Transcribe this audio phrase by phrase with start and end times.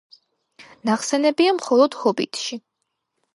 [0.89, 2.59] ნახსენებია მხოლოდ „ჰობიტში“.